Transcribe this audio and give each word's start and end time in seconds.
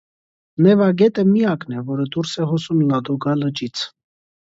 Նևա 0.67 0.85
գետը՝ 1.01 1.25
միակն 1.31 1.75
է, 1.79 1.83
որը 1.89 2.05
դուրս 2.15 2.31
է 2.45 2.47
հոսում 2.53 2.81
Լադոգա 2.93 3.37
լճից։ 3.43 3.85